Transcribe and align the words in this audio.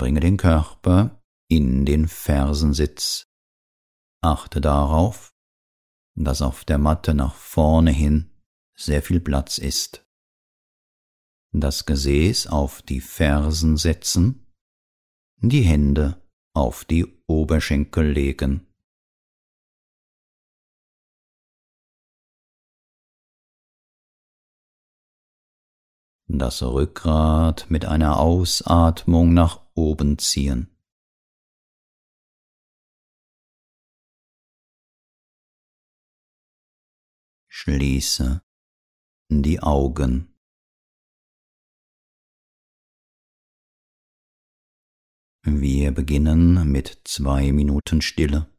Bringe 0.00 0.20
den 0.20 0.38
Körper 0.38 1.22
in 1.50 1.84
den 1.84 2.08
Fersensitz. 2.08 3.26
Achte 4.22 4.62
darauf, 4.62 5.34
dass 6.16 6.40
auf 6.40 6.64
der 6.64 6.78
Matte 6.78 7.12
nach 7.12 7.34
vorne 7.34 7.90
hin 7.90 8.30
sehr 8.74 9.02
viel 9.02 9.20
Platz 9.20 9.58
ist. 9.58 10.08
Das 11.52 11.84
Gesäß 11.84 12.46
auf 12.46 12.80
die 12.80 13.02
Fersen 13.02 13.76
setzen, 13.76 14.46
die 15.36 15.60
Hände 15.60 16.26
auf 16.54 16.86
die 16.86 17.22
Oberschenkel 17.26 18.10
legen. 18.10 18.66
Das 26.26 26.62
Rückgrat 26.62 27.66
mit 27.68 27.84
einer 27.84 28.18
Ausatmung 28.18 29.34
nach 29.34 29.69
oben 29.74 30.18
ziehen. 30.18 30.76
Schließe 37.48 38.42
die 39.28 39.60
Augen. 39.60 40.34
Wir 45.42 45.92
beginnen 45.92 46.70
mit 46.70 47.00
zwei 47.04 47.52
Minuten 47.52 48.02
Stille. 48.02 48.50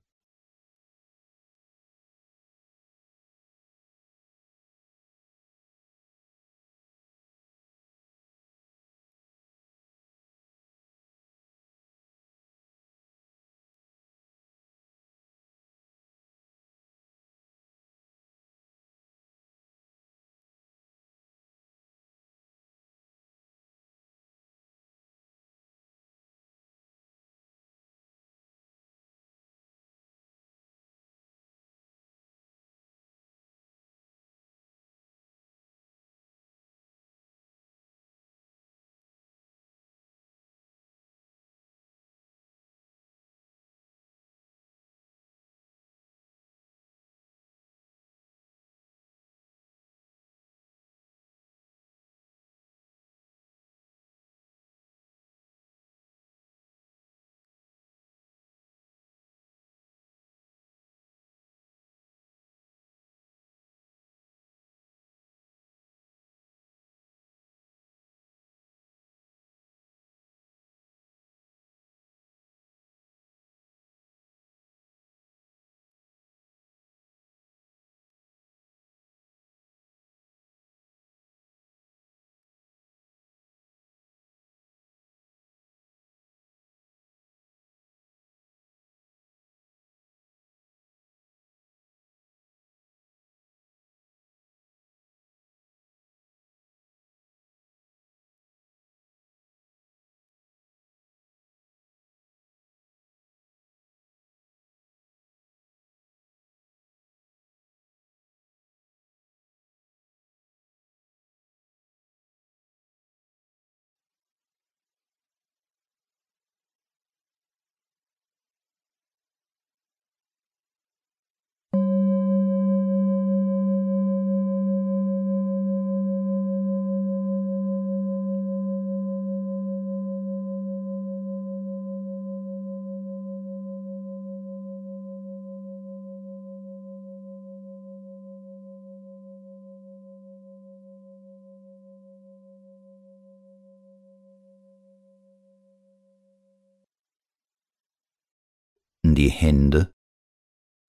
Die 149.22 149.30
Hände, 149.30 149.94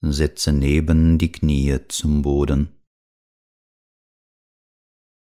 setze 0.00 0.54
neben 0.54 1.18
die 1.18 1.30
Knie 1.30 1.86
zum 1.88 2.22
Boden. 2.22 2.82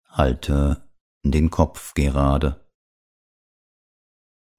Halte 0.09 0.89
den 1.25 1.51
Kopf 1.51 1.95
gerade. 1.95 2.65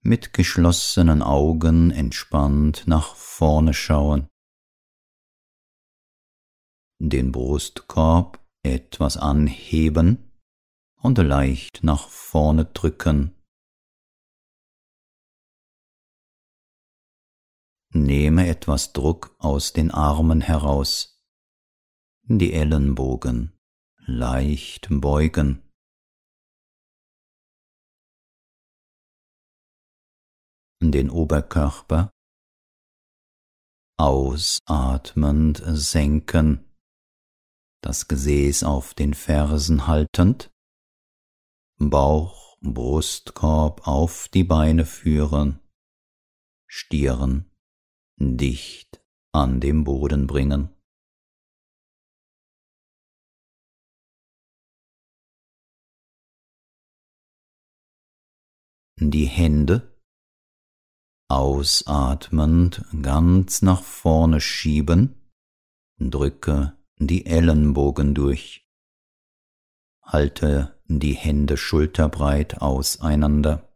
Mit 0.02 0.34
geschlossenen 0.34 1.22
Augen 1.22 1.92
entspannt 1.92 2.84
nach 2.86 3.16
vorne 3.16 3.74
schauen. 3.74 4.28
Den 7.00 7.32
Brustkorb 7.32 8.46
etwas 8.62 9.16
anheben 9.16 10.34
und 11.02 11.18
leicht 11.18 11.82
nach 11.82 12.10
vorne 12.10 12.66
drücken. 12.66 13.42
Nehme 17.96 18.48
etwas 18.48 18.92
Druck 18.92 19.36
aus 19.38 19.72
den 19.72 19.92
Armen 19.92 20.42
heraus. 20.42 21.22
Die 22.24 22.52
Ellenbogen 22.52 23.54
leicht 24.08 24.88
beugen. 24.90 25.62
Den 30.82 31.12
Oberkörper 31.12 32.10
ausatmend 34.00 35.62
senken, 35.64 36.66
das 37.82 38.08
Gesäß 38.08 38.64
auf 38.64 38.96
den 38.96 39.14
Fersen 39.14 39.86
haltend, 39.86 40.52
Bauch, 41.78 42.58
Brustkorb 42.62 43.88
auf 43.88 44.30
die 44.30 44.44
Beine 44.44 44.88
führen, 44.88 45.60
Stirn 46.68 47.53
dicht 48.38 49.02
an 49.34 49.60
dem 49.60 49.84
Boden 49.84 50.28
bringen. 50.28 50.70
Die 59.00 59.26
Hände 59.26 59.94
ausatmend 61.30 62.86
ganz 63.02 63.62
nach 63.62 63.84
vorne 63.84 64.40
schieben, 64.40 65.32
drücke 65.98 66.78
die 67.00 67.26
Ellenbogen 67.26 68.14
durch, 68.14 68.66
halte 70.04 70.80
die 70.88 71.16
Hände 71.16 71.58
schulterbreit 71.58 72.62
auseinander. 72.62 73.76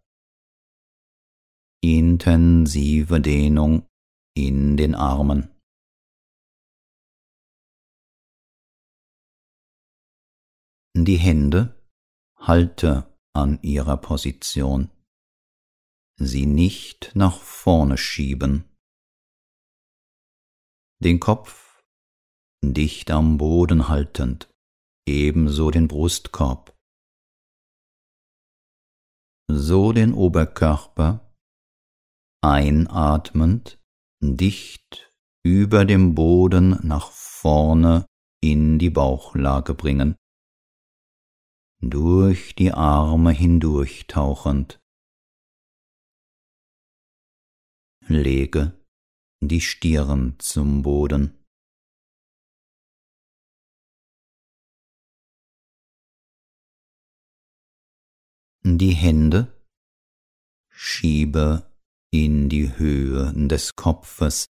Intensive 1.81 3.19
Dehnung 3.19 3.87
in 4.37 4.77
den 4.77 4.93
Armen. 4.93 5.49
Die 10.95 11.17
Hände 11.17 11.83
halte 12.35 13.17
an 13.33 13.59
ihrer 13.63 13.97
Position. 13.97 14.91
sie 16.19 16.47
nicht 16.47 17.11
nach 17.15 17.39
vorne 17.39 17.97
schieben. 17.97 18.65
Den 20.99 21.19
Kopf 21.19 21.83
dicht 22.63 23.11
am 23.11 23.37
Boden 23.37 23.87
haltend, 23.87 24.51
ebenso 25.07 25.69
den 25.69 25.87
Brustkorb. 25.87 26.75
So 29.47 29.93
den 29.93 30.13
Oberkörper 30.13 31.31
einatmend 32.43 33.76
dicht 34.19 35.11
über 35.43 35.85
dem 35.85 36.15
Boden 36.15 36.79
nach 36.85 37.11
vorne 37.11 38.05
in 38.41 38.79
die 38.79 38.89
Bauchlage 38.89 39.73
bringen, 39.73 40.15
durch 41.79 42.55
die 42.55 42.71
Arme 42.71 43.31
hindurchtauchend. 43.31 44.79
Lege 48.07 48.83
die 49.41 49.61
Stirn 49.61 50.39
zum 50.39 50.81
Boden. 50.81 51.33
Die 58.63 58.93
Hände 58.93 59.65
schiebe 60.69 61.66
in 62.11 62.49
die 62.49 62.77
Höhe 62.77 63.33
des 63.33 63.75
Kopfes, 63.75 64.47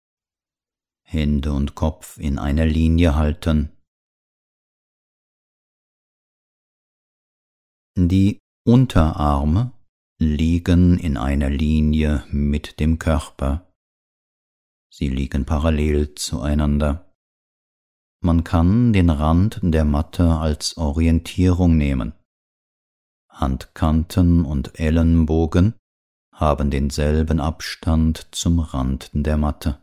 Hände 1.02 1.52
und 1.52 1.74
Kopf 1.74 2.18
in 2.18 2.38
einer 2.38 2.66
Linie 2.66 3.14
halten. 3.14 3.72
Die 7.96 8.40
Unterarme 8.66 9.72
liegen 10.18 10.98
in 10.98 11.16
einer 11.16 11.48
Linie 11.48 12.26
mit 12.30 12.80
dem 12.80 12.98
Körper. 12.98 13.72
Sie 14.92 15.08
liegen 15.08 15.44
parallel 15.44 16.14
zueinander. 16.14 17.12
Man 18.22 18.44
kann 18.44 18.92
den 18.92 19.10
Rand 19.10 19.60
der 19.62 19.84
Matte 19.84 20.34
als 20.34 20.76
Orientierung 20.76 21.76
nehmen. 21.76 22.12
Handkanten 23.30 24.44
und 24.44 24.80
Ellenbogen 24.80 25.74
haben 26.36 26.70
denselben 26.70 27.40
Abstand 27.40 28.28
zum 28.34 28.60
Rand 28.60 29.10
der 29.14 29.38
Matte. 29.38 29.80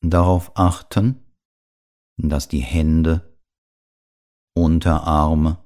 Darauf 0.00 0.56
achten, 0.56 1.34
dass 2.16 2.46
die 2.46 2.60
Hände 2.60 3.36
Unterarme, 4.56 5.64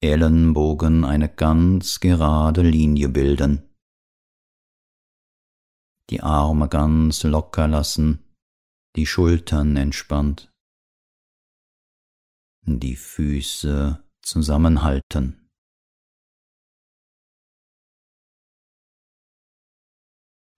Ellenbogen 0.00 1.04
eine 1.04 1.28
ganz 1.28 1.98
gerade 1.98 2.62
Linie 2.62 3.08
bilden. 3.08 3.68
Die 6.08 6.22
Arme 6.22 6.68
ganz 6.68 7.24
locker 7.24 7.66
lassen, 7.66 8.24
die 8.96 9.06
Schultern 9.06 9.76
entspannt, 9.76 10.52
die 12.62 12.96
Füße 12.96 14.04
zusammenhalten. 14.22 15.39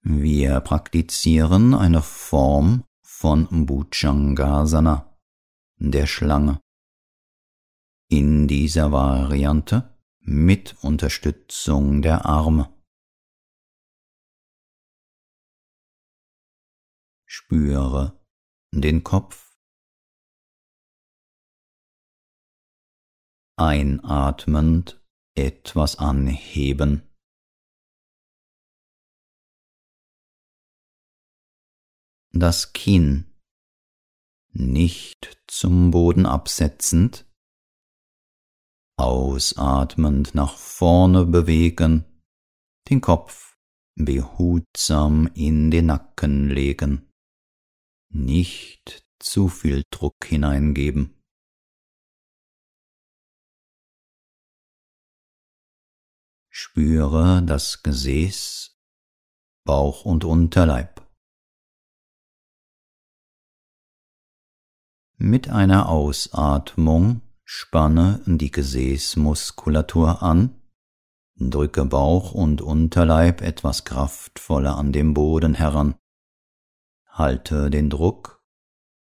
Wir 0.05 0.59
praktizieren 0.61 1.75
eine 1.75 2.03
Form 2.03 2.85
von 3.03 3.67
Bhujangasana, 3.67 5.17
der 5.77 6.07
Schlange 6.07 6.61
in 8.09 8.49
dieser 8.49 8.91
Variante 8.91 9.97
mit 10.19 10.77
Unterstützung 10.83 12.03
der 12.03 12.27
Arme. 12.27 12.69
Spüre 17.25 18.21
den 18.73 19.05
Kopf. 19.05 19.57
Einatmend 23.57 25.01
etwas 25.35 25.97
anheben. 25.97 27.12
Das 32.35 32.73
Kinn 32.73 33.31
nicht 34.55 35.43
zum 35.47 35.91
Boden 35.91 36.25
absetzend, 36.25 37.27
ausatmend 38.99 40.35
nach 40.35 40.57
vorne 40.57 41.27
bewegen, 41.27 42.05
den 42.89 43.01
Kopf 43.03 43.59
behutsam 43.97 45.31
in 45.35 45.71
den 45.71 45.87
Nacken 45.87 46.49
legen, 46.49 47.11
nicht 48.11 49.07
zu 49.19 49.49
viel 49.49 49.85
Druck 49.91 50.25
hineingeben. 50.25 51.23
Spüre 56.51 57.43
das 57.45 57.83
Gesäß, 57.83 58.79
Bauch 59.65 60.05
und 60.05 60.25
Unterleib. 60.25 60.92
Mit 65.25 65.51
einer 65.51 65.89
Ausatmung 65.89 67.21
Spanne 67.45 68.21
die 68.27 68.51
Gesäßmuskulatur 68.51 70.21
an, 70.21 70.61
drücke 71.37 71.85
Bauch 71.85 72.33
und 72.33 72.61
Unterleib 72.61 73.41
etwas 73.41 73.85
kraftvoller 73.85 74.77
an 74.77 74.93
dem 74.93 75.15
Boden 75.15 75.55
heran. 75.55 75.95
Halte 77.07 77.71
den 77.71 77.89
Druck, 77.89 78.45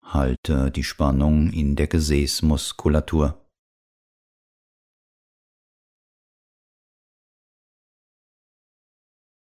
halte 0.03 0.69
die 0.69 0.83
Spannung 0.83 1.51
in 1.51 1.75
der 1.75 1.87
Gesäßmuskulatur. 1.87 3.43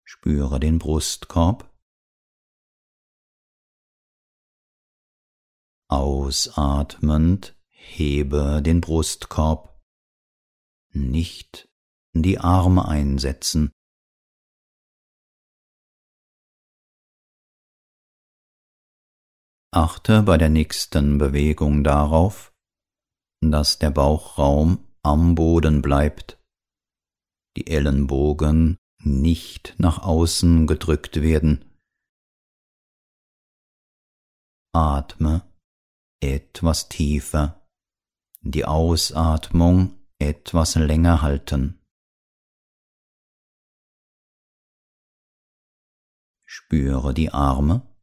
Spüre 0.03 0.59
den 0.59 0.79
Brustkorb. 0.79 1.71
Ausatmend 5.97 7.57
hebe 7.71 8.61
den 8.61 8.81
Brustkorb, 8.81 9.81
nicht 10.91 11.67
die 12.13 12.37
Arme 12.37 12.87
einsetzen. 12.87 13.71
Achte 19.71 20.21
bei 20.21 20.37
der 20.37 20.49
nächsten 20.49 21.17
Bewegung 21.17 21.83
darauf, 21.83 22.53
dass 23.41 23.79
der 23.79 23.89
Bauchraum 23.89 24.87
am 25.01 25.33
Boden 25.33 25.81
bleibt, 25.81 26.39
die 27.55 27.65
Ellenbogen 27.65 28.77
nicht 29.03 29.73
nach 29.79 30.03
außen 30.03 30.67
gedrückt 30.67 31.23
werden. 31.23 31.65
Atme 34.75 35.46
etwas 36.21 36.89
tiefer 36.89 37.67
die 38.41 38.65
Ausatmung 38.65 39.99
etwas 40.19 40.75
länger 40.75 41.21
halten. 41.21 41.79
Spüre 46.45 47.13
die 47.13 47.31
Arme 47.31 47.93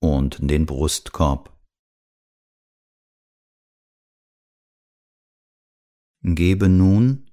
und 0.00 0.38
den 0.40 0.66
Brustkorb. 0.66 1.56
Gebe 6.22 6.68
nun 6.68 7.30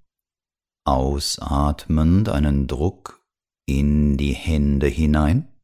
ausatmend 0.85 2.29
einen 2.29 2.67
Druck 2.67 3.23
in 3.65 4.17
die 4.17 4.33
Hände 4.33 4.87
hinein 4.87 5.56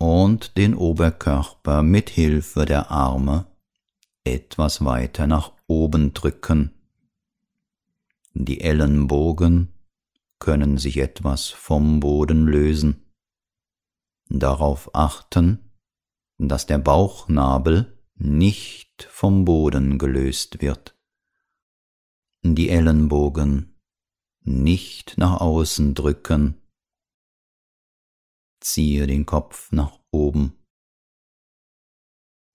und 0.00 0.56
den 0.56 0.74
Oberkörper 0.74 1.82
mit 1.82 2.08
Hilfe 2.08 2.64
der 2.64 2.90
Arme 2.90 3.46
etwas 4.24 4.82
weiter 4.82 5.26
nach 5.26 5.52
oben 5.66 6.14
drücken. 6.14 6.70
Die 8.32 8.62
Ellenbogen 8.62 9.74
können 10.38 10.78
sich 10.78 10.96
etwas 10.96 11.48
vom 11.48 12.00
Boden 12.00 12.46
lösen. 12.46 13.12
Darauf 14.30 14.94
achten, 14.94 15.70
dass 16.38 16.66
der 16.66 16.78
Bauchnabel 16.78 17.98
nicht 18.14 19.02
vom 19.10 19.44
Boden 19.44 19.98
gelöst 19.98 20.62
wird. 20.62 20.96
Die 22.42 22.70
Ellenbogen 22.70 23.78
nicht 24.40 25.18
nach 25.18 25.42
außen 25.42 25.94
drücken. 25.94 26.59
Ziehe 28.60 29.06
den 29.06 29.26
Kopf 29.26 29.72
nach 29.72 29.98
oben. 30.10 30.56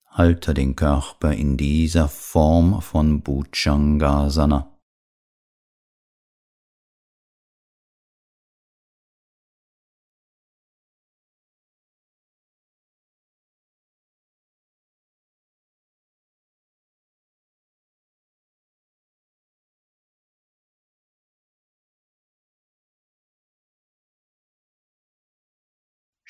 Halte 0.05 0.53
den 0.53 0.75
Körper 0.75 1.33
in 1.33 1.57
dieser 1.57 2.07
Form 2.07 2.81
von 2.81 3.21
Bhujangasana. 3.21 4.75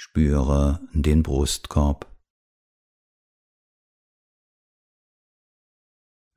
Spüre 0.08 0.88
den 0.94 1.24
Brustkorb. 1.24 2.16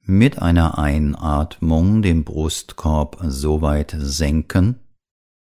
Mit 0.00 0.40
einer 0.40 0.78
Einatmung 0.78 2.00
den 2.00 2.24
Brustkorb 2.24 3.18
so 3.24 3.60
weit 3.60 3.94
senken, 3.98 4.80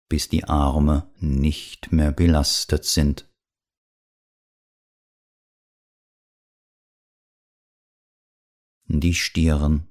bis 0.08 0.28
die 0.28 0.44
Arme 0.44 1.12
nicht 1.18 1.90
mehr 1.90 2.12
belastet 2.12 2.84
sind. 2.84 3.28
Die 8.86 9.14
Stirn 9.14 9.88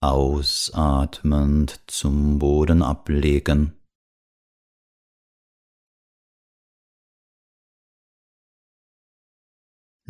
ausatmend 0.00 1.80
zum 1.86 2.40
Boden 2.40 2.82
ablegen. 2.82 3.77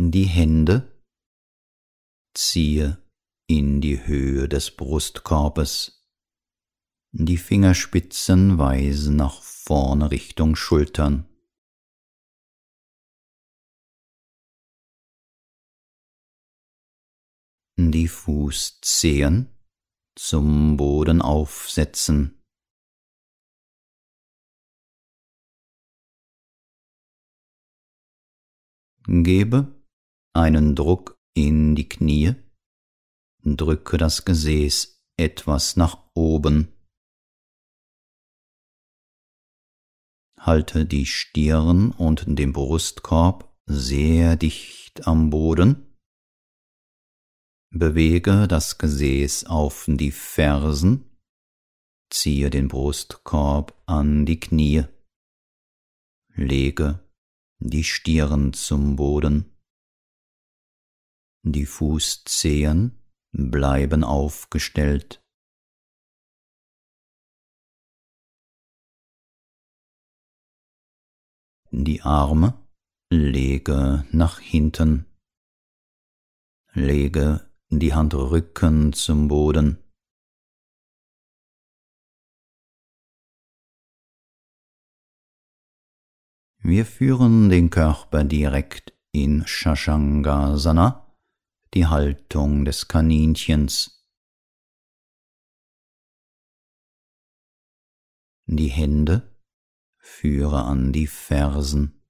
Die 0.01 0.27
Hände 0.27 0.97
ziehe 2.33 3.03
in 3.49 3.81
die 3.81 4.07
Höhe 4.07 4.49
des 4.49 4.77
Brustkorbes. 4.77 6.09
Die 7.11 7.37
Fingerspitzen 7.37 8.59
weisen 8.59 9.17
nach 9.17 9.43
vorne 9.43 10.13
Richtung 10.13 10.55
Schultern. 10.55 11.27
Die 17.77 18.07
Fußzehen 18.07 19.53
zum 20.15 20.77
Boden 20.77 21.21
aufsetzen. 21.23 22.41
Gebe 29.09 29.78
einen 30.39 30.77
Druck 30.77 31.19
in 31.35 31.75
die 31.75 31.89
Knie, 31.89 32.35
drücke 33.43 33.99
das 33.99 34.25
Gesäß 34.25 35.03
etwas 35.19 35.77
nach 35.77 36.11
oben. 36.15 36.73
Halte 40.39 40.87
die 40.87 41.07
Stirn 41.07 41.91
und 41.91 42.25
den 42.27 42.53
Brustkorb 42.53 43.53
sehr 43.67 44.37
dicht 44.37 45.09
am 45.09 45.31
Boden. 45.31 45.97
Bewege 47.71 48.47
das 48.47 48.79
Gesäß 48.79 49.47
auf 49.47 49.87
die 49.89 50.13
Fersen, 50.13 51.19
ziehe 52.11 52.49
den 52.49 52.69
Brustkorb 52.69 53.83
an 53.87 54.25
die 54.25 54.39
Knie, 54.39 54.85
lege 56.35 57.05
die 57.59 57.85
Stirn 57.85 58.53
zum 58.53 58.95
Boden. 58.95 59.58
Die 61.51 61.65
Fußzehen 61.65 63.03
bleiben 63.33 64.05
aufgestellt. 64.05 65.25
Die 71.71 72.03
Arme 72.03 72.53
lege 73.11 74.07
nach 74.13 74.41
hinten. 74.41 75.07
Lege 76.75 77.51
die 77.71 77.95
Handrücken 77.95 78.93
zum 78.93 79.29
Boden. 79.29 79.79
Wir 86.59 86.85
führen 86.85 87.49
den 87.49 87.71
Körper 87.71 88.25
direkt 88.25 88.93
in 89.13 89.47
Shashangasana 89.47 91.08
die 91.75 91.87
Haltung 91.87 92.65
des 92.65 92.89
Kaninchens. 92.89 94.07
Die 98.47 98.69
Hände 98.69 99.37
führe 99.99 100.65
an 100.65 100.93
die 100.93 101.07
Fersen, 101.07 102.03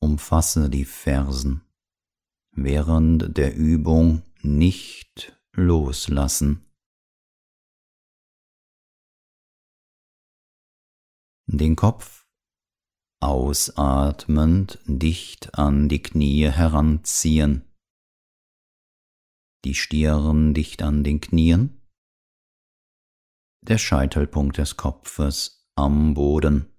umfasse 0.00 0.70
die 0.70 0.86
Fersen, 0.86 1.62
während 2.52 3.36
der 3.36 3.54
Übung 3.54 4.22
nicht 4.40 5.38
loslassen. 5.52 6.64
Den 11.46 11.76
Kopf 11.76 12.26
ausatmend 13.20 14.78
dicht 14.86 15.54
an 15.58 15.88
die 15.88 16.02
Knie 16.02 16.50
heranziehen 16.50 17.67
die 19.68 19.74
Stirn 19.74 20.54
dicht 20.54 20.80
an 20.80 21.04
den 21.04 21.20
Knien, 21.20 21.86
der 23.60 23.76
Scheitelpunkt 23.76 24.56
des 24.56 24.78
Kopfes 24.78 25.68
am 25.74 26.14
Boden. 26.14 26.74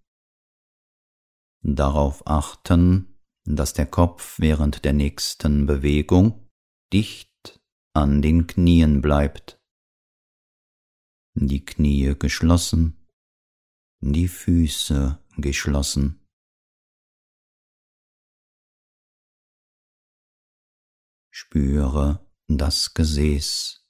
Darauf 1.62 2.26
achten, 2.26 3.16
dass 3.44 3.74
der 3.74 3.86
Kopf 3.86 4.40
während 4.40 4.86
der 4.86 4.94
nächsten 4.94 5.68
Bewegung 5.68 6.50
dicht 6.92 7.62
an 7.94 8.24
den 8.24 8.48
Knien 8.48 9.02
bleibt. 9.02 9.62
Die 11.36 11.64
Knie 11.64 12.16
geschlossen, 12.18 13.08
die 14.00 14.28
Füße 14.28 15.24
geschlossen. 15.38 16.26
Spüre 21.30 22.29
das 22.50 22.96
Gesäß. 22.96 23.86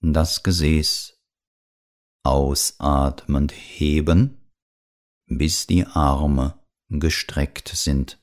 Das 0.00 0.42
Gesäß 0.42 1.22
ausatmend 2.24 3.52
heben, 3.52 4.52
bis 5.28 5.68
die 5.68 5.86
Arme 5.86 6.60
gestreckt 6.88 7.68
sind. 7.68 8.20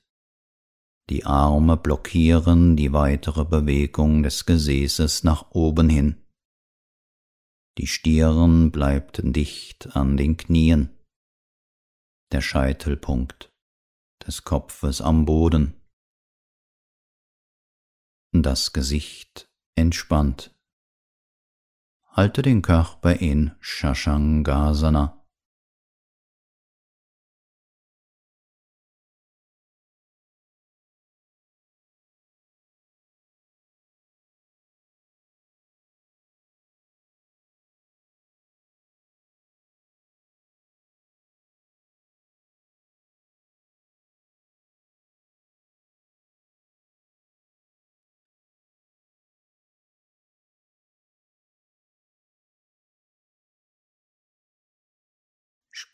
Die 1.10 1.26
Arme 1.26 1.78
blockieren 1.78 2.76
die 2.76 2.92
weitere 2.92 3.46
Bewegung 3.46 4.24
des 4.24 4.46
Gesäßes 4.46 5.24
nach 5.24 5.52
oben 5.52 5.88
hin. 5.88 6.26
Die 7.78 7.88
Stirn 7.88 8.72
bleibt 8.72 9.22
dicht 9.24 9.96
an 9.96 10.18
den 10.18 10.36
Knien. 10.36 10.90
Der 12.34 12.42
Scheitelpunkt 12.42 13.54
des 14.26 14.44
Kopfes 14.44 15.02
am 15.02 15.26
Boden 15.26 15.80
das 18.44 18.74
Gesicht 18.74 19.50
entspannt. 19.76 20.54
Halte 22.10 22.44
den 22.44 22.62
Körper 22.62 23.14
in 23.14 23.52
Shashangasana. 23.60 25.23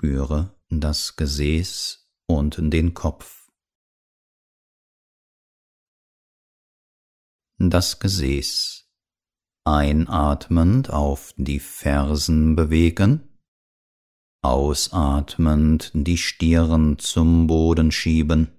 Spüre 0.01 0.57
das 0.69 1.17
Gesäß 1.17 2.09
und 2.25 2.57
den 2.71 2.93
Kopf. 2.93 3.51
Das 7.57 7.99
Gesäß 7.99 8.89
einatmend 9.65 10.89
auf 10.89 11.33
die 11.35 11.59
Fersen 11.59 12.55
bewegen, 12.55 13.27
ausatmend 14.41 15.91
die 15.93 16.17
Stirn 16.17 16.97
zum 16.97 17.47
Boden 17.47 17.91
schieben. 17.91 18.57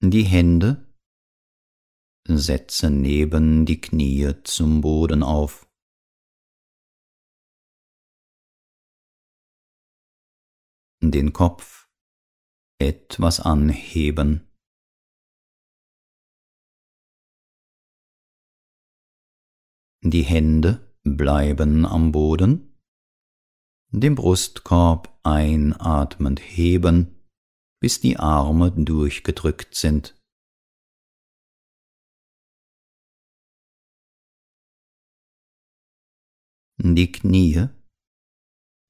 Die 0.00 0.22
Hände 0.22 0.91
setze 2.38 2.90
neben 2.90 3.66
die 3.66 3.80
Knie 3.80 4.34
zum 4.44 4.80
Boden 4.80 5.22
auf. 5.22 5.68
Den 11.00 11.32
Kopf 11.32 11.88
etwas 12.78 13.40
anheben. 13.40 14.48
Die 20.04 20.22
Hände 20.22 20.92
bleiben 21.04 21.86
am 21.86 22.10
Boden, 22.10 22.76
den 23.90 24.16
Brustkorb 24.16 25.16
einatmend 25.22 26.40
heben, 26.40 27.28
bis 27.80 28.00
die 28.00 28.16
Arme 28.16 28.72
durchgedrückt 28.72 29.74
sind. 29.74 30.21
Die 36.84 37.12
Knie 37.12 37.68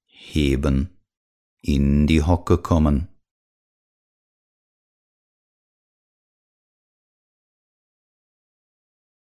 heben, 0.07 0.99
in 1.61 2.07
die 2.07 2.23
Hocke 2.23 2.57
kommen. 2.57 3.09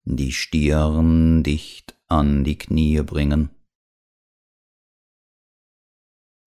Die 0.06 0.32
Stirn 0.32 1.44
dicht 1.44 2.02
an 2.08 2.44
die 2.44 2.58
Knie 2.58 3.04
bringen. 3.04 3.52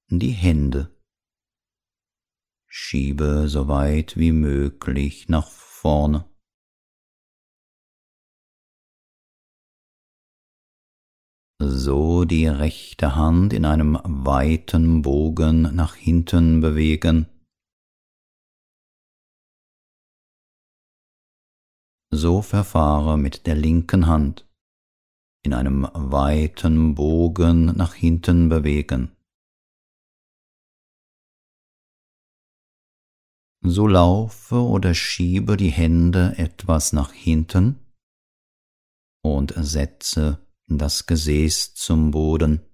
Die 0.09 0.33
Hände 0.33 0.93
schiebe 2.67 3.49
so 3.49 3.69
weit 3.69 4.17
wie 4.17 4.33
möglich 4.33 5.29
nach 5.29 5.49
vorne. 5.49 6.30
So 11.61 12.25
die 12.25 12.47
rechte 12.47 13.17
Hand 13.17 13.53
in 13.53 13.67
einem 13.67 13.99
weiten 14.03 15.03
Bogen 15.03 15.63
nach 15.75 15.95
hinten 15.95 16.61
bewegen. 16.63 17.27
So 22.11 22.41
verfahre 22.41 23.19
mit 23.19 23.47
der 23.47 23.57
linken 23.57 24.07
Hand 24.07 24.49
in 25.45 25.53
einem 25.53 25.87
weiten 25.93 26.95
Bogen 26.95 27.67
nach 27.77 27.95
hinten 27.95 28.49
bewegen. 28.49 29.15
So 33.63 33.87
laufe 33.87 34.57
oder 34.57 34.95
schiebe 34.95 35.59
die 35.59 35.71
Hände 35.71 36.35
etwas 36.39 36.95
nach 36.95 37.13
hinten 37.13 37.79
und 39.23 39.53
setze 39.57 40.39
das 40.79 41.07
Gesäß 41.07 41.75
zum 41.75 42.13
Boden. 42.13 42.65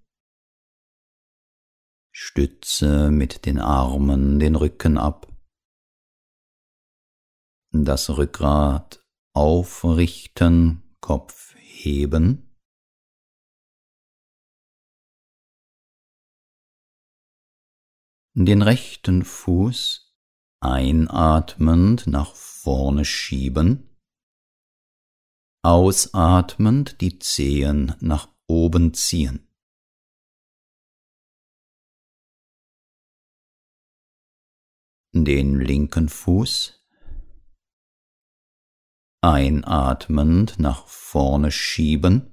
Stütze 2.12 3.10
mit 3.10 3.46
den 3.46 3.58
Armen 3.58 4.38
den 4.38 4.54
Rücken 4.54 4.98
ab. 4.98 5.32
Das 7.72 8.10
Rückgrat 8.10 9.04
aufrichten, 9.32 10.96
Kopf 11.00 11.54
heben. 11.56 12.54
Den 18.34 18.60
rechten 18.60 19.24
Fuß 19.24 20.14
einatmend 20.60 22.06
nach 22.06 22.34
vorne 22.34 23.06
schieben 23.06 23.95
ausatmend 25.66 27.00
die 27.00 27.18
Zehen 27.18 27.96
nach 27.98 28.28
oben 28.46 28.94
ziehen. 28.94 29.48
Den 35.12 35.58
linken 35.58 36.08
Fuß 36.08 36.86
einatmend 39.24 40.60
nach 40.60 40.86
vorne 40.86 41.50
schieben, 41.50 42.32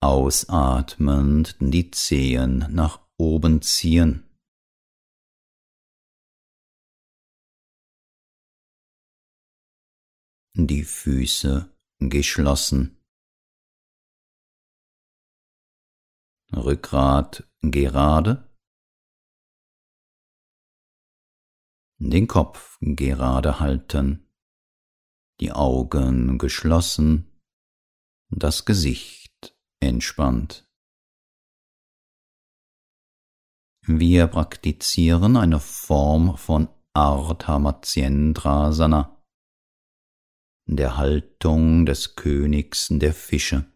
ausatmend 0.00 1.56
die 1.58 1.90
Zehen 1.90 2.64
nach 2.70 3.00
oben 3.18 3.60
ziehen. 3.60 4.25
Die 10.58 10.84
Füße 10.84 11.70
geschlossen. 11.98 12.96
Rückgrat 16.50 17.46
gerade, 17.60 18.50
den 21.98 22.26
Kopf 22.26 22.78
gerade 22.80 23.60
halten, 23.60 24.32
die 25.40 25.52
Augen 25.52 26.38
geschlossen, 26.38 27.42
das 28.30 28.64
Gesicht 28.64 29.54
entspannt. 29.80 30.66
Wir 33.82 34.26
praktizieren 34.28 35.36
eine 35.36 35.60
Form 35.60 36.38
von 36.38 36.68
Ardha 36.94 37.58
Matsyendrasana 37.58 39.15
der 40.66 40.96
Haltung 40.96 41.86
des 41.86 42.16
Königs 42.16 42.88
der 42.90 43.14
Fische, 43.14 43.72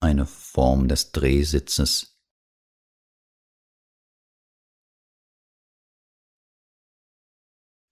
eine 0.00 0.26
Form 0.26 0.88
des 0.88 1.12
Drehsitzes. 1.12 2.20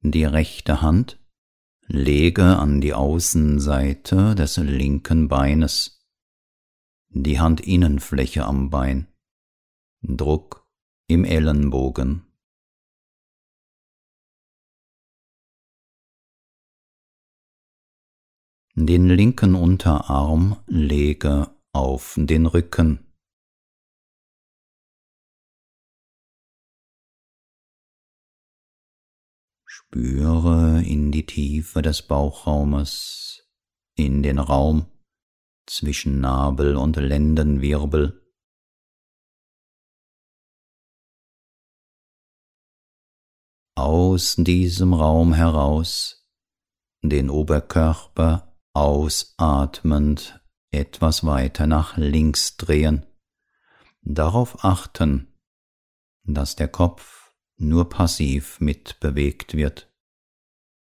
Die 0.00 0.24
rechte 0.24 0.82
Hand 0.82 1.18
lege 1.86 2.58
an 2.58 2.80
die 2.80 2.94
Außenseite 2.94 4.34
des 4.34 4.56
linken 4.56 5.28
Beines, 5.28 6.04
die 7.08 7.40
Handinnenfläche 7.40 8.44
am 8.44 8.70
Bein, 8.70 9.12
Druck 10.02 10.68
im 11.08 11.24
Ellenbogen. 11.24 12.25
Den 18.78 19.08
linken 19.08 19.54
Unterarm 19.54 20.62
lege 20.66 21.50
auf 21.72 22.14
den 22.18 22.44
Rücken. 22.44 23.10
Spüre 29.64 30.82
in 30.84 31.10
die 31.10 31.24
Tiefe 31.24 31.80
des 31.80 32.02
Bauchraumes, 32.06 33.48
in 33.94 34.22
den 34.22 34.38
Raum 34.38 34.84
zwischen 35.66 36.20
Nabel 36.20 36.76
und 36.76 36.96
Lendenwirbel. 36.96 38.30
Aus 43.74 44.36
diesem 44.36 44.92
Raum 44.92 45.32
heraus 45.32 46.28
den 47.02 47.30
Oberkörper 47.30 48.45
ausatmend 48.76 50.38
etwas 50.70 51.24
weiter 51.24 51.66
nach 51.66 51.96
links 51.96 52.58
drehen, 52.58 53.06
darauf 54.02 54.64
achten, 54.66 55.32
dass 56.24 56.56
der 56.56 56.68
Kopf 56.68 57.34
nur 57.56 57.88
passiv 57.88 58.60
mitbewegt 58.60 59.54
wird, 59.54 59.90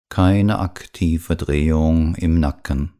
keine 0.07 0.59
aktive 0.59 1.35
Drehung 1.35 2.15
im 2.15 2.39
Nacken. 2.39 2.93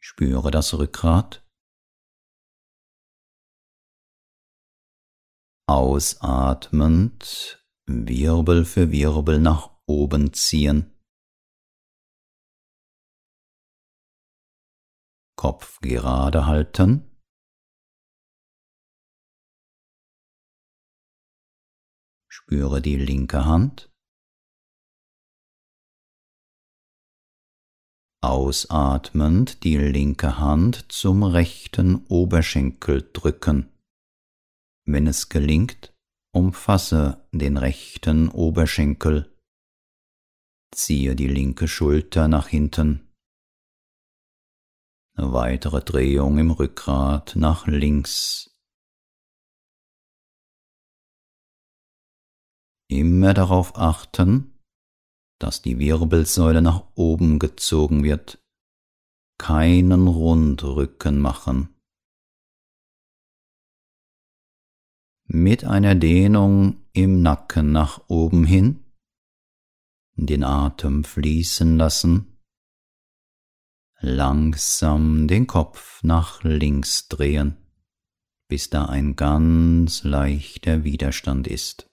Spüre 0.00 0.50
das 0.50 0.74
Rückgrat 0.74 1.43
Ausatmend 5.66 7.64
Wirbel 7.86 8.66
für 8.66 8.90
Wirbel 8.92 9.40
nach 9.40 9.70
oben 9.86 10.34
ziehen. 10.34 10.92
Kopf 15.36 15.80
gerade 15.80 16.44
halten. 16.44 17.10
Spüre 22.28 22.82
die 22.82 22.96
linke 22.96 23.46
Hand. 23.46 23.90
Ausatmend 28.22 29.64
die 29.64 29.78
linke 29.78 30.38
Hand 30.38 30.92
zum 30.92 31.22
rechten 31.22 32.04
Oberschenkel 32.08 33.10
drücken. 33.14 33.73
Wenn 34.86 35.06
es 35.06 35.28
gelingt, 35.30 35.94
umfasse 36.34 37.26
den 37.32 37.56
rechten 37.56 38.28
Oberschenkel, 38.28 39.34
ziehe 40.74 41.16
die 41.16 41.28
linke 41.28 41.68
Schulter 41.68 42.28
nach 42.28 42.48
hinten. 42.48 43.12
Eine 45.16 45.32
weitere 45.32 45.80
Drehung 45.80 46.38
im 46.38 46.50
Rückgrat 46.50 47.34
nach 47.36 47.66
links. 47.66 48.50
Immer 52.90 53.32
darauf 53.32 53.76
achten, 53.76 54.60
dass 55.40 55.62
die 55.62 55.78
Wirbelsäule 55.78 56.60
nach 56.60 56.90
oben 56.94 57.38
gezogen 57.38 58.02
wird. 58.04 58.42
Keinen 59.38 60.08
Rundrücken 60.08 61.20
machen. 61.20 61.73
Mit 65.36 65.64
einer 65.64 65.96
Dehnung 65.96 66.86
im 66.92 67.20
Nacken 67.20 67.72
nach 67.72 68.08
oben 68.08 68.44
hin, 68.44 68.84
den 70.14 70.44
Atem 70.44 71.02
fließen 71.02 71.76
lassen, 71.76 72.38
langsam 73.98 75.26
den 75.26 75.48
Kopf 75.48 76.04
nach 76.04 76.44
links 76.44 77.08
drehen, 77.08 77.56
bis 78.46 78.70
da 78.70 78.86
ein 78.86 79.16
ganz 79.16 80.04
leichter 80.04 80.84
Widerstand 80.84 81.48
ist. 81.48 81.90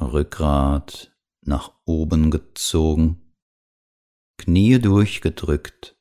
Rückgrat 0.00 1.12
nach 1.40 1.80
oben 1.84 2.30
gezogen, 2.30 3.34
Knie 4.38 4.78
durchgedrückt, 4.78 5.98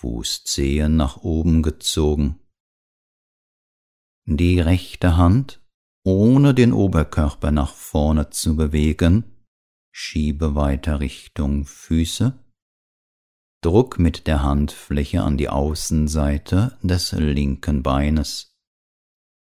Fußzehen 0.00 0.96
nach 0.96 1.18
oben 1.18 1.62
gezogen. 1.62 2.40
Die 4.24 4.58
rechte 4.58 5.18
Hand, 5.18 5.60
ohne 6.04 6.54
den 6.54 6.72
Oberkörper 6.72 7.50
nach 7.50 7.74
vorne 7.74 8.30
zu 8.30 8.56
bewegen, 8.56 9.46
schiebe 9.92 10.54
weiter 10.54 11.00
Richtung 11.00 11.66
Füße. 11.66 12.32
Druck 13.60 13.98
mit 13.98 14.26
der 14.26 14.42
Handfläche 14.42 15.22
an 15.22 15.36
die 15.36 15.50
Außenseite 15.50 16.78
des 16.82 17.12
linken 17.12 17.82
Beines. 17.82 18.56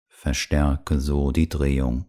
Verstärke 0.09 1.01
so 1.01 1.31
die 1.31 1.49
Drehung. 1.49 2.07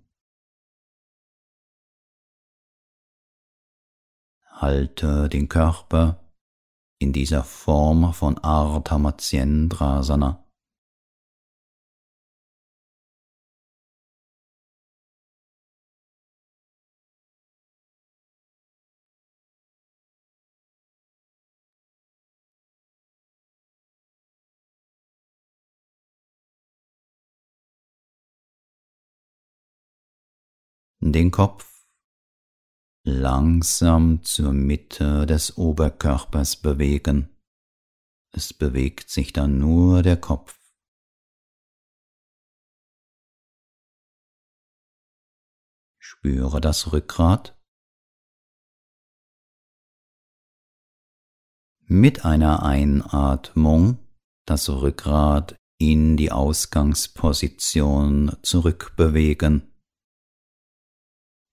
halte 4.62 5.28
den 5.28 5.50
Körper 5.50 6.21
in 7.02 7.14
dieser 7.14 7.44
Form 7.44 8.14
von 8.14 8.38
Ardha. 8.38 8.98
Den 31.04 31.32
Kopf 31.32 31.71
langsam 33.04 34.24
zur 34.24 34.54
Mitte 34.54 35.26
des 35.26 35.58
Oberkörpers 35.58 36.58
bewegen. 36.58 37.30
Es 38.32 38.54
bewegt 38.54 39.10
sich 39.10 39.34
dann 39.34 39.58
nur 39.58 40.04
der 40.04 40.18
Kopf. 40.18 40.60
Spüre 46.00 46.62
das 46.62 46.94
Rückgrat. 46.94 47.58
Mit 51.86 52.24
einer 52.24 52.64
Einatmung 52.64 53.98
das 54.46 54.70
Rückgrat 54.70 55.56
in 55.78 56.16
die 56.16 56.32
Ausgangsposition 56.32 58.38
zurückbewegen. 58.44 59.74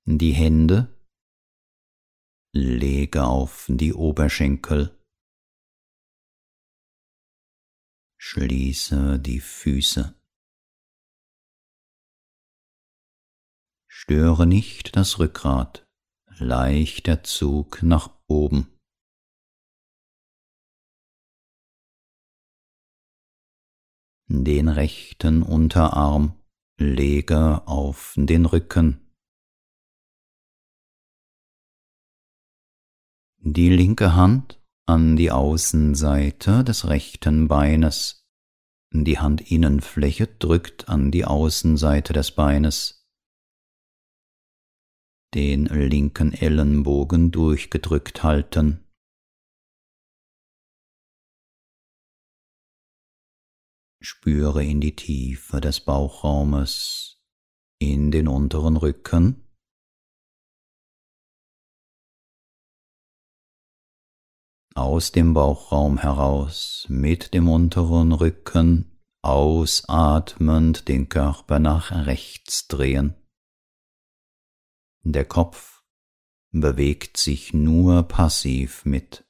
Die 0.04 0.32
Hände 0.32 0.97
lege 2.52 3.24
auf 3.24 3.66
die 3.68 3.92
Oberschenkel, 3.92 4.98
schließe 8.18 9.18
die 9.18 9.40
Füße. 9.40 10.14
Störe 13.90 14.46
nicht 14.46 14.96
das 14.96 15.18
Rückgrat, 15.18 15.86
leichter 16.38 17.22
Zug 17.24 17.82
nach 17.82 18.18
oben. 18.26 18.74
Den 24.30 24.68
rechten 24.68 25.42
Unterarm 25.42 26.38
lege 26.78 27.66
auf 27.66 28.14
den 28.16 28.46
Rücken. 28.46 29.07
Die 33.40 33.70
linke 33.70 34.14
Hand 34.14 34.60
an 34.86 35.16
die 35.16 35.30
Außenseite 35.30 36.64
des 36.64 36.88
rechten 36.88 37.46
Beines. 37.46 38.26
Die 38.92 39.20
Handinnenfläche 39.20 40.26
drückt 40.26 40.88
an 40.88 41.10
die 41.10 41.24
Außenseite 41.24 42.12
des 42.12 42.32
Beines. 42.32 43.06
Den 45.34 45.66
linken 45.66 46.32
Ellenbogen 46.32 47.30
durchgedrückt 47.30 48.22
halten. 48.22 48.84
Spüre 54.00 54.64
in 54.64 54.80
die 54.80 54.96
Tiefe 54.96 55.60
des 55.60 55.80
Bauchraumes, 55.80 57.20
in 57.78 58.10
den 58.10 58.26
unteren 58.26 58.76
Rücken 58.76 59.47
aus 64.78 65.10
dem 65.12 65.34
Bauchraum 65.34 65.98
heraus 65.98 66.86
mit 66.88 67.34
dem 67.34 67.48
unteren 67.48 68.12
Rücken 68.12 68.98
ausatmend 69.22 70.88
den 70.88 71.08
Körper 71.08 71.58
nach 71.58 71.90
rechts 71.90 72.68
drehen. 72.68 73.14
Der 75.02 75.24
Kopf 75.24 75.82
bewegt 76.52 77.16
sich 77.16 77.52
nur 77.52 78.04
passiv 78.04 78.84
mit, 78.84 79.26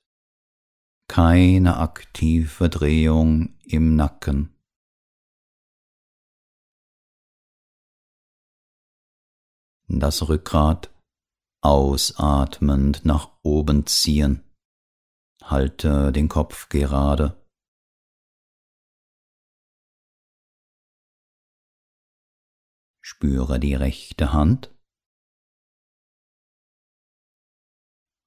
keine 1.09 1.79
aktive 1.79 2.69
Drehung 2.69 3.59
im 3.63 3.97
Nacken. 3.97 4.55
Das 9.87 10.29
Rückgrat 10.29 10.91
ausatmend 11.63 13.07
nach 13.07 13.31
oben 13.43 13.87
ziehen 13.87 14.45
halte 15.43 16.13
den 16.13 16.29
Kopf 16.29 16.69
gerade. 16.69 17.43
Spüre 23.01 23.59
die 23.59 23.75
rechte 23.75 24.33
Hand. 24.33 24.75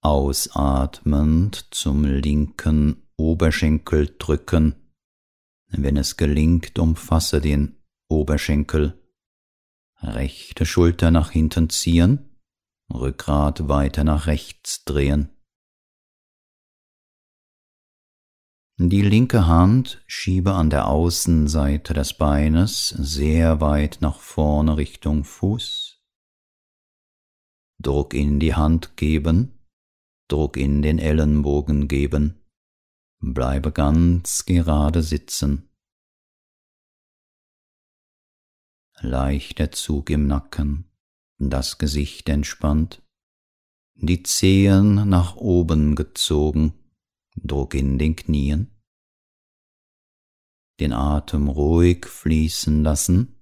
Ausatmend 0.03 1.67
zum 1.71 2.03
linken 2.03 3.07
Oberschenkel 3.15 4.15
drücken. 4.17 4.75
Wenn 5.67 5.95
es 5.95 6.17
gelingt, 6.17 6.79
umfasse 6.79 7.39
den 7.39 7.81
Oberschenkel. 8.09 8.99
Rechte 10.01 10.65
Schulter 10.65 11.11
nach 11.11 11.29
hinten 11.29 11.69
ziehen, 11.69 12.31
Rückgrat 12.91 13.69
weiter 13.69 14.03
nach 14.03 14.27
rechts 14.27 14.83
drehen. 14.83 15.29
Die 18.83 19.03
linke 19.03 19.45
Hand 19.45 20.03
schiebe 20.07 20.53
an 20.53 20.71
der 20.71 20.87
Außenseite 20.87 21.93
des 21.93 22.15
Beines 22.15 22.87
sehr 22.89 23.61
weit 23.61 23.99
nach 24.01 24.19
vorne 24.19 24.75
Richtung 24.75 25.23
Fuß. 25.23 26.01
Druck 27.79 28.15
in 28.15 28.39
die 28.39 28.55
Hand 28.55 28.97
geben, 28.97 29.59
Druck 30.27 30.57
in 30.57 30.81
den 30.81 30.97
Ellenbogen 30.97 31.87
geben. 31.87 32.41
Bleibe 33.19 33.71
ganz 33.71 34.45
gerade 34.45 35.03
sitzen. 35.03 35.69
Leichter 38.99 39.71
Zug 39.71 40.09
im 40.09 40.25
Nacken, 40.25 40.89
das 41.37 41.77
Gesicht 41.77 42.27
entspannt, 42.29 43.03
die 43.93 44.23
Zehen 44.23 45.07
nach 45.07 45.35
oben 45.35 45.93
gezogen 45.93 46.80
Druck 47.43 47.73
in 47.73 47.97
den 47.97 48.15
Knien, 48.15 48.81
den 50.79 50.93
Atem 50.93 51.47
ruhig 51.49 52.05
fließen 52.05 52.83
lassen, 52.83 53.41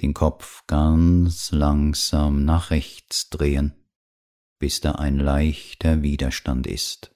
den 0.00 0.14
Kopf 0.14 0.66
ganz 0.66 1.52
langsam 1.52 2.44
nach 2.44 2.70
rechts 2.70 3.30
drehen, 3.30 3.88
bis 4.58 4.80
da 4.80 4.92
ein 4.92 5.18
leichter 5.18 6.02
Widerstand 6.02 6.66
ist. 6.66 7.14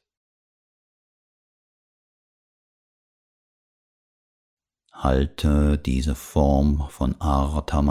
Halte 4.93 5.79
diese 5.79 6.15
Form 6.15 6.89
von 6.91 7.21
Artha 7.21 7.83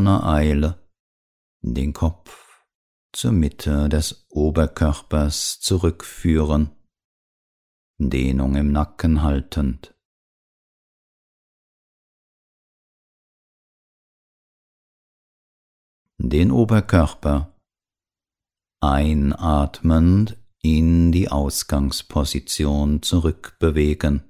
Ohne 0.00 0.24
Eile 0.24 0.90
den 1.60 1.92
Kopf 1.92 2.64
zur 3.12 3.32
Mitte 3.32 3.90
des 3.90 4.24
Oberkörpers 4.30 5.60
zurückführen, 5.60 6.70
Dehnung 7.98 8.54
im 8.54 8.72
Nacken 8.72 9.20
haltend. 9.20 9.94
Den 16.16 16.50
Oberkörper 16.50 17.54
einatmend 18.82 20.38
in 20.62 21.12
die 21.12 21.28
Ausgangsposition 21.28 23.02
zurückbewegen. 23.02 24.22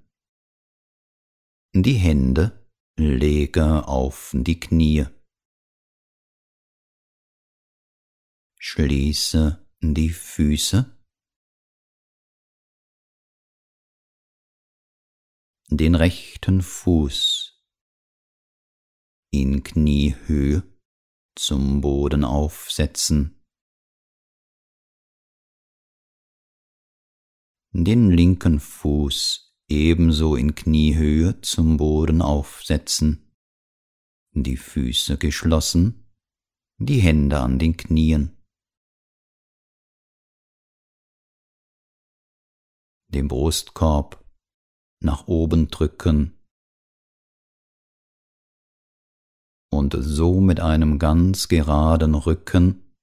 Die 1.72 1.94
Hände 1.94 2.66
lege 2.96 3.87
auf 3.87 4.35
die 4.35 4.59
Knie. 4.59 5.06
Schließe 8.62 9.66
die 9.81 10.11
Füße. 10.11 10.94
Den 15.70 15.94
rechten 15.94 16.61
Fuß 16.61 17.59
in 19.31 19.62
Kniehöhe 19.62 20.62
zum 21.37 21.81
Boden 21.81 22.23
aufsetzen. 22.23 23.42
Den 27.73 28.11
linken 28.11 28.61
Fuß 28.61 29.57
ebenso 29.68 30.37
in 30.37 30.55
Kniehöhe 30.55 31.40
zum 31.40 31.79
Boden 31.79 32.20
aufsetzen, 32.20 33.35
die 34.33 34.59
Füße 34.59 35.16
geschlossen, 35.16 36.12
die 36.77 37.01
Hände 37.01 37.40
an 37.40 37.59
den 37.59 37.79
Knien. 37.79 38.37
Den 43.11 43.29
Brustkorb 43.29 44.25
nach 45.03 45.27
oben 45.27 45.68
drücken 45.68 46.40
und 49.73 49.96
so 49.99 50.40
mit 50.40 50.61
einem 50.61 50.99
ganz 50.99 51.49
geraden 51.49 52.14
Rücken 52.14 52.94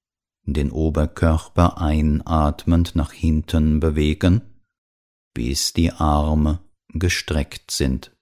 den 0.43 0.71
Oberkörper 0.71 1.79
einatmend 1.79 2.95
nach 2.95 3.11
hinten 3.11 3.79
bewegen, 3.79 4.63
bis 5.33 5.73
die 5.73 5.91
Arme 5.91 6.63
gestreckt 6.89 7.71
sind. 7.71 8.15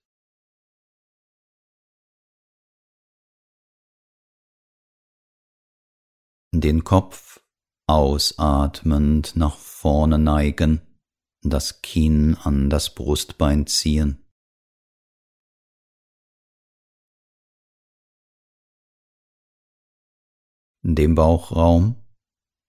Den 6.51 6.83
Kopf 6.83 7.43
ausatmend 7.87 9.35
nach 9.35 9.57
vorne 9.57 10.17
neigen 10.17 10.81
das 11.49 11.81
Kinn 11.81 12.35
an 12.35 12.69
das 12.69 12.93
Brustbein 12.93 13.67
ziehen. 13.67 14.21
Dem 20.83 21.15
Bauchraum 21.15 21.95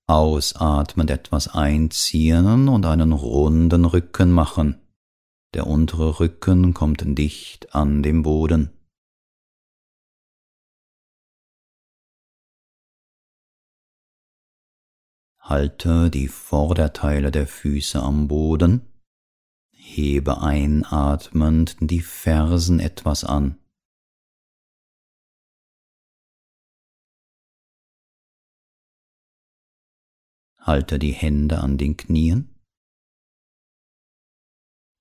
ausatmend 0.08 1.10
etwas 1.10 1.48
einziehen 1.48 2.68
und 2.68 2.86
einen 2.86 3.12
runden 3.12 3.84
Rücken 3.84 4.30
machen. 4.30 4.80
Der 5.54 5.66
untere 5.66 6.20
Rücken 6.20 6.74
kommt 6.74 7.02
dicht 7.04 7.74
an 7.74 8.02
den 8.02 8.22
Boden. 8.22 8.75
Halte 15.48 16.10
die 16.10 16.26
Vorderteile 16.26 17.30
der 17.30 17.46
Füße 17.46 18.02
am 18.02 18.26
Boden, 18.26 18.92
hebe 19.70 20.40
einatmend 20.40 21.76
die 21.78 22.00
Fersen 22.00 22.80
etwas 22.80 23.22
an. 23.22 23.56
Halte 30.58 30.98
die 30.98 31.12
Hände 31.12 31.60
an 31.60 31.78
den 31.78 31.96
Knien, 31.96 32.60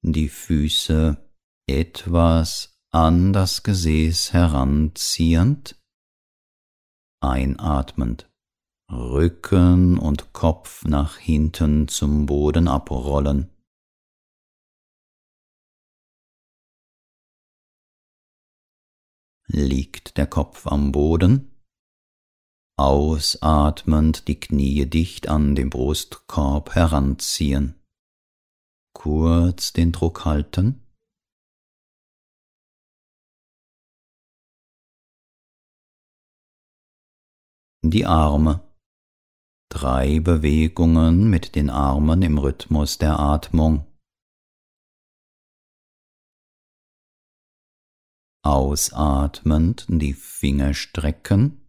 die 0.04 0.30
Füße 0.30 1.18
etwas 1.66 2.80
an 2.92 3.34
das 3.34 3.64
Gesäß 3.64 4.32
heranziehend, 4.32 5.84
einatmend. 7.20 8.30
Rücken 8.92 9.98
und 9.98 10.32
Kopf 10.34 10.86
nach 10.86 11.18
hinten 11.18 11.88
zum 11.88 12.28
Boden 12.28 12.68
abrollen. 12.68 13.50
Liegt 19.48 20.18
der 20.18 20.28
Kopf 20.28 20.68
am 20.68 20.92
Boden? 20.92 21.52
Ausatmend 22.78 24.28
die 24.28 24.40
Knie 24.40 24.86
dicht 24.86 25.30
an 25.30 25.56
den 25.56 25.70
Brustkorb 25.70 26.76
heranziehen. 26.76 27.82
Kurz 28.94 29.74
den 29.74 29.92
Druck 29.94 30.26
halten. 30.26 30.82
Die 37.82 38.06
Arme 38.06 38.65
Drei 39.76 40.22
Bewegungen 40.22 41.30
mit 41.30 41.54
den 41.54 41.70
Armen 41.70 42.22
im 42.22 42.38
Rhythmus 42.38 42.98
der 42.98 43.20
Atmung. 43.20 43.86
Ausatmend 48.42 49.86
die 49.90 50.14
Finger 50.14 50.74
strecken. 50.74 51.68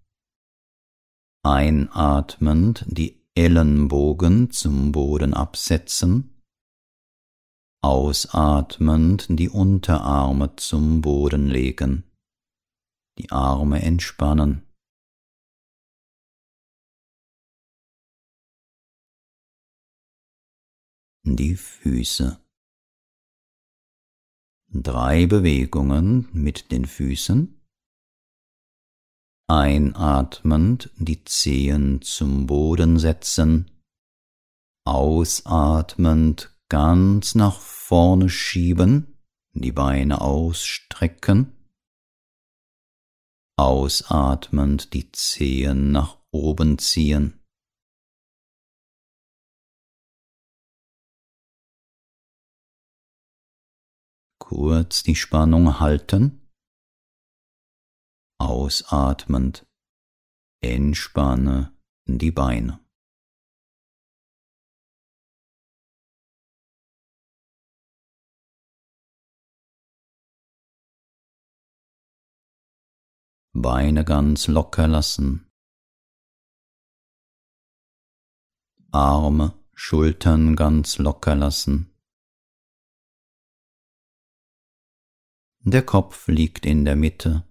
Einatmend 1.45 2.85
die 2.87 3.27
Ellenbogen 3.35 4.53
zum 4.53 4.93
Boden 4.93 5.35
absetzen. 5.35 6.45
Ausatmend 7.83 9.27
die 9.31 9.49
Unterarme 9.49 10.55
zum 10.55 11.01
Boden 11.01 11.49
legen. 11.49 12.05
Die 13.19 13.33
Arme 13.33 13.83
entspannen. 13.83 14.66
Die 21.35 21.57
Füße. 21.57 22.41
Drei 24.69 25.27
Bewegungen 25.27 26.29
mit 26.33 26.71
den 26.71 26.85
Füßen. 26.85 27.61
Einatmend 29.49 30.91
die 30.99 31.25
Zehen 31.25 32.03
zum 32.03 32.47
Boden 32.47 32.99
setzen. 32.99 33.71
Ausatmend 34.85 36.57
ganz 36.69 37.35
nach 37.35 37.59
vorne 37.59 38.29
schieben, 38.29 39.19
die 39.53 39.73
Beine 39.73 40.21
ausstrecken. 40.21 41.53
Ausatmend 43.57 44.93
die 44.93 45.11
Zehen 45.13 45.91
nach 45.91 46.19
oben 46.31 46.79
ziehen. 46.79 47.41
Kurz 54.49 55.03
die 55.03 55.17
Spannung 55.17 55.81
halten. 55.81 56.41
Ausatmend. 58.39 59.67
Entspanne 60.61 61.77
die 62.05 62.31
Beine. 62.31 62.79
Beine 73.53 74.05
ganz 74.05 74.47
locker 74.47 74.87
lassen. 74.87 75.51
Arme, 78.93 79.59
Schultern 79.75 80.55
ganz 80.55 80.99
locker 80.99 81.35
lassen. 81.35 81.96
Der 85.69 85.85
Kopf 85.85 86.29
liegt 86.29 86.65
in 86.65 86.85
der 86.85 86.95
Mitte, 86.95 87.45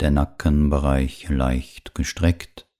der 0.00 0.10
Nackenbereich 0.10 1.30
leicht 1.30 1.94
gestreckt, 1.94 2.70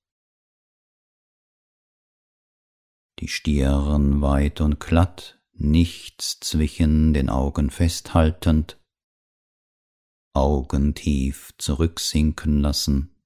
die 3.18 3.29
Stirn 3.29 4.20
weit 4.20 4.61
und 4.61 4.79
glatt, 4.79 5.42
nichts 5.53 6.38
zwischen 6.40 7.14
den 7.14 7.31
Augen 7.31 7.70
festhaltend, 7.70 8.79
Augen 10.35 10.94
tief 10.94 11.55
zurücksinken 11.57 12.61
lassen. 12.61 13.16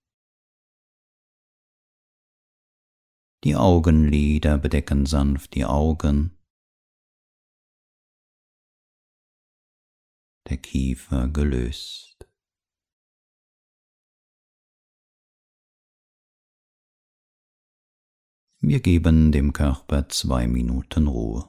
Die 3.42 3.57
Augenlider 3.57 4.59
bedecken 4.59 5.07
sanft 5.07 5.55
die 5.57 5.64
Augen. 5.64 6.39
Der 10.50 10.56
Kiefer 10.56 11.28
gelöst. 11.28 12.28
Wir 18.58 18.80
geben 18.80 19.30
dem 19.30 19.52
Körper 19.52 20.08
zwei 20.08 20.48
Minuten 20.48 21.06
Ruhe. 21.06 21.48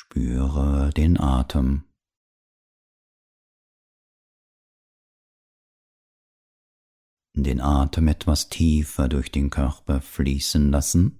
Spüre 0.00 0.90
den 0.96 1.18
Atem. 1.18 1.82
Den 7.34 7.60
Atem 7.60 8.06
etwas 8.06 8.48
tiefer 8.48 9.08
durch 9.08 9.32
den 9.32 9.50
Körper 9.50 10.00
fließen 10.00 10.70
lassen. 10.70 11.18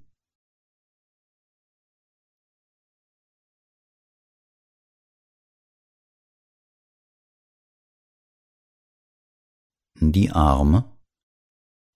Die 10.01 10.31
Arme 10.31 10.85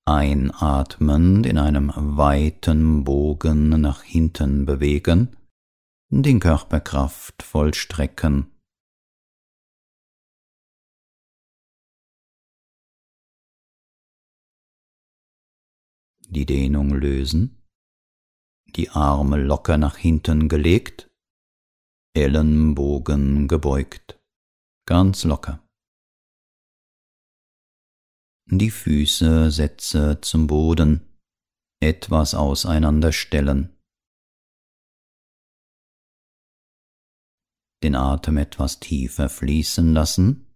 einatmend 0.04 1.46
in 1.46 1.59
einem 1.59 1.92
weiten 1.94 3.04
Bogen 3.04 3.68
nach 3.80 4.02
hinten 4.02 4.66
bewegen 4.66 5.36
den 6.20 6.40
Körper 6.40 6.80
kraftvoll 6.80 7.72
strecken. 7.72 8.54
Die 16.28 16.44
Dehnung 16.44 16.90
lösen, 16.90 17.62
die 18.76 18.90
Arme 18.90 19.42
locker 19.42 19.78
nach 19.78 19.96
hinten 19.96 20.50
gelegt, 20.50 21.10
Ellenbogen 22.14 23.48
gebeugt, 23.48 24.20
ganz 24.86 25.24
locker. 25.24 25.66
Die 28.46 28.70
Füße 28.70 29.50
setze 29.50 30.20
zum 30.20 30.46
Boden, 30.46 31.18
etwas 31.80 32.34
auseinanderstellen. 32.34 33.71
Den 37.83 37.95
Atem 37.95 38.37
etwas 38.37 38.80
tiefer 38.80 39.28
fließen 39.28 39.93
lassen. 39.93 40.47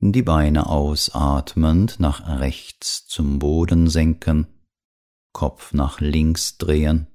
Die 0.00 0.22
Beine 0.22 0.68
ausatmend 0.68 1.98
nach 1.98 2.40
rechts 2.40 3.06
zum 3.08 3.40
Boden 3.40 3.88
senken, 3.88 4.46
Kopf 5.32 5.72
nach 5.72 6.00
links 6.00 6.56
drehen. 6.56 7.08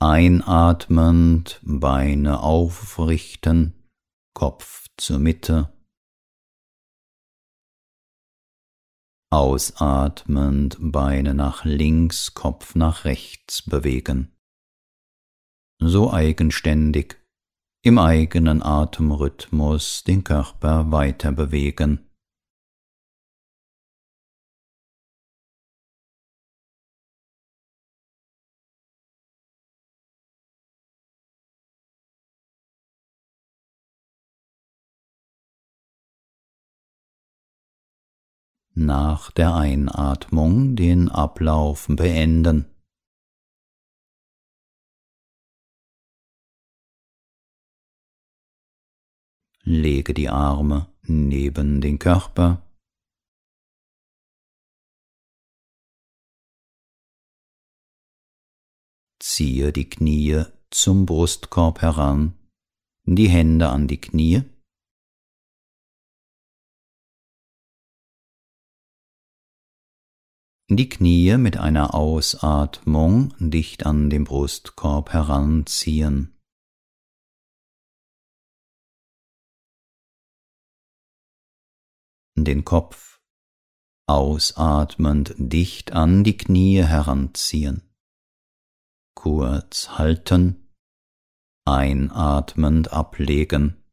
Einatmend 0.00 1.60
Beine 1.62 2.40
aufrichten, 2.40 3.90
Kopf 4.34 4.88
zur 4.98 5.18
Mitte. 5.18 5.72
Ausatmend 9.34 10.76
Beine 10.78 11.34
nach 11.34 11.64
links, 11.64 12.34
Kopf 12.34 12.76
nach 12.76 13.04
rechts 13.04 13.62
bewegen. 13.62 14.32
So 15.80 16.12
eigenständig, 16.12 17.16
im 17.82 17.98
eigenen 17.98 18.62
Atemrhythmus 18.62 20.04
den 20.04 20.22
Körper 20.22 20.92
weiter 20.92 21.32
bewegen. 21.32 22.08
Nach 38.76 39.30
der 39.30 39.54
Einatmung 39.54 40.74
den 40.74 41.08
Ablauf 41.08 41.86
beenden. 41.88 42.64
Lege 49.62 50.12
die 50.12 50.28
Arme 50.28 50.92
neben 51.02 51.80
den 51.80 52.00
Körper. 52.00 52.68
Ziehe 59.20 59.72
die 59.72 59.88
Knie 59.88 60.46
zum 60.70 61.06
Brustkorb 61.06 61.80
heran, 61.80 62.36
die 63.04 63.28
Hände 63.28 63.68
an 63.68 63.86
die 63.86 64.00
Knie. 64.00 64.42
Die 70.76 70.88
Knie 70.88 71.36
mit 71.36 71.56
einer 71.56 71.94
Ausatmung 71.94 73.32
dicht 73.38 73.86
an 73.86 74.10
den 74.10 74.24
Brustkorb 74.24 75.12
heranziehen. 75.12 76.34
den 82.36 82.64
Kopf 82.64 83.20
ausatmend 84.06 85.34
dicht 85.38 85.92
an 85.92 86.24
die 86.24 86.36
Knie 86.36 86.82
heranziehen. 86.82 87.82
Kurz 89.14 89.90
halten, 89.90 90.68
einatmend 91.64 92.92
ablegen. 92.92 93.83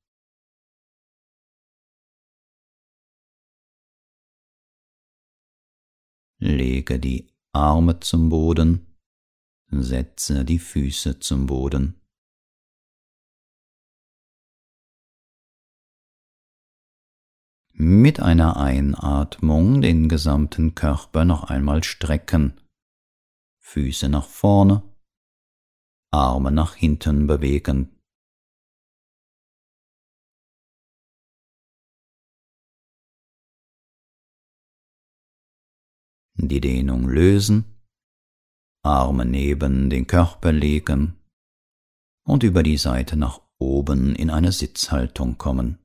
Lege 6.41 6.99
die 6.99 7.27
Arme 7.53 7.99
zum 7.99 8.29
Boden, 8.29 8.97
setze 9.69 10.43
die 10.43 10.59
Füße 10.59 11.19
zum 11.19 11.45
Boden. 11.45 12.01
mit 17.73 18.19
einer 18.19 18.57
Einatmung 18.57 19.81
den 19.81 20.07
gesamten 20.07 20.75
Körper 20.75 21.25
noch 21.25 21.45
einmal 21.45 21.83
strecken, 21.83 22.61
Füße 23.57 24.07
nach 24.07 24.27
vorne, 24.27 24.83
Arme 26.11 26.51
nach 26.51 26.75
hinten 26.75 27.25
bewegen. 27.25 28.00
Die 36.47 36.59
Dehnung 36.59 37.07
lösen, 37.07 37.65
Arme 38.83 39.25
neben 39.25 39.89
den 39.89 40.07
Körper 40.07 40.51
legen 40.51 41.13
und 42.25 42.41
über 42.43 42.63
die 42.63 42.77
Seite 42.77 43.15
nach 43.15 43.41
oben 43.59 44.15
in 44.15 44.31
eine 44.31 44.51
Sitzhaltung 44.51 45.37
kommen. 45.37 45.77